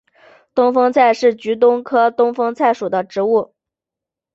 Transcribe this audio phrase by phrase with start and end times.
[0.55, 1.55] 东风菜是菊
[1.85, 3.53] 科东风菜属的植物。